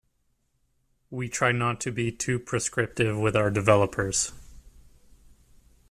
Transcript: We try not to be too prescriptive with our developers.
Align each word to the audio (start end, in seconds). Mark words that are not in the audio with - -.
We 1.11 1.29
try 1.29 1.51
not 1.51 1.79
to 1.81 1.91
be 1.91 2.11
too 2.11 2.39
prescriptive 2.39 3.19
with 3.19 3.35
our 3.35 3.51
developers. 3.51 4.31